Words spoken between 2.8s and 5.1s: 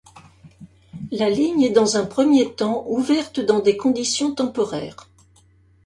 ouverte dans des conditions temporaires.